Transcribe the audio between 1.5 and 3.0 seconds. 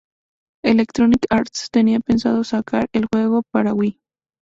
tenía pensado sacar